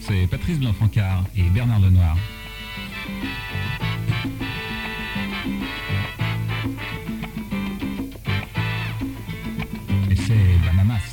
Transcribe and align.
c'est 0.00 0.26
Patrice 0.28 0.58
Blanc-Francard 0.58 1.24
et 1.36 1.42
Bernard 1.50 1.80
Lenoir. 1.80 2.16
Et 10.10 10.16
c'est. 10.16 10.32
En 10.70 11.11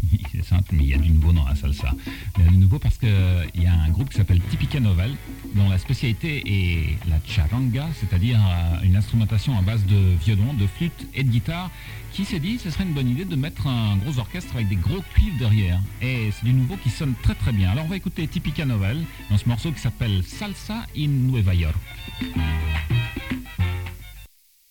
C'est 0.32 0.44
simple, 0.44 0.70
mais 0.72 0.84
il 0.84 0.90
y 0.90 0.94
a 0.94 0.98
du 0.98 1.10
nouveau 1.10 1.32
dans 1.32 1.44
la 1.46 1.54
salsa. 1.54 1.92
Il 2.38 2.44
y 2.44 2.48
a 2.48 2.50
du 2.50 2.56
nouveau 2.56 2.78
parce 2.78 2.98
qu'il 2.98 3.10
y 3.54 3.66
a 3.66 3.74
un 3.74 3.90
groupe 3.90 4.10
qui 4.10 4.16
s'appelle 4.16 4.40
Tipica 4.40 4.80
Novel, 4.80 5.12
dont 5.54 5.68
la 5.68 5.78
spécialité 5.78 6.42
est 6.46 7.08
la 7.08 7.16
charanga, 7.26 7.88
c'est-à-dire 8.00 8.38
euh, 8.40 8.84
une 8.84 8.96
instrumentation 8.96 9.56
à 9.58 9.62
base 9.62 9.84
de 9.86 10.16
violon, 10.24 10.54
de 10.54 10.66
flûte 10.66 11.06
et 11.14 11.22
de 11.22 11.30
guitare, 11.30 11.70
qui 12.12 12.24
s'est 12.24 12.40
dit 12.40 12.58
ce 12.58 12.70
serait 12.70 12.84
une 12.84 12.94
bonne 12.94 13.08
idée 13.08 13.24
de 13.24 13.36
mettre 13.36 13.66
un 13.66 13.96
gros 13.96 14.18
orchestre 14.18 14.54
avec 14.54 14.68
des 14.68 14.76
gros 14.76 15.02
cuivres 15.14 15.38
derrière. 15.38 15.80
Et 16.00 16.30
c'est 16.32 16.44
du 16.44 16.52
nouveau 16.52 16.76
qui 16.76 16.90
sonne 16.90 17.14
très 17.22 17.34
très 17.34 17.52
bien. 17.52 17.70
Alors 17.70 17.84
on 17.84 17.88
va 17.88 17.96
écouter 17.96 18.26
Tipica 18.26 18.64
Novel 18.64 19.02
dans 19.30 19.38
ce 19.38 19.48
morceau 19.48 19.72
qui 19.72 19.80
s'appelle 19.80 20.22
Salsa 20.24 20.86
in 20.96 21.08
Nueva 21.08 21.54
York. 21.54 21.76